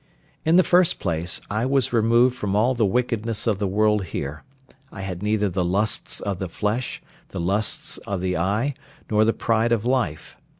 In 0.43 0.55
the 0.55 0.63
first 0.63 0.99
place, 0.99 1.39
I 1.47 1.63
was 1.67 1.93
removed 1.93 2.35
from 2.35 2.55
all 2.55 2.73
the 2.73 2.87
wickedness 2.87 3.45
of 3.45 3.59
the 3.59 3.67
world 3.67 4.05
here; 4.05 4.41
I 4.91 5.01
had 5.01 5.21
neither 5.21 5.47
the 5.47 5.63
lusts 5.63 6.19
of 6.19 6.39
the 6.39 6.49
flesh, 6.49 7.03
the 7.29 7.39
lusts 7.39 7.99
of 7.99 8.19
the 8.19 8.35
eye, 8.35 8.73
nor 9.11 9.25
the 9.25 9.31
pride 9.31 9.71
of 9.71 9.85
life. 9.85 10.37